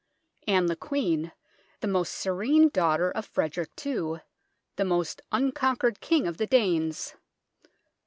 [0.47, 1.31] Ann the Queen,
[1.81, 4.21] the most serene Daughter of Frederick II,
[4.75, 7.13] the most unconquered King of the Danes.